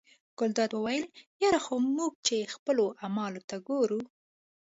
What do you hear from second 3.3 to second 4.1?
ته ګورو.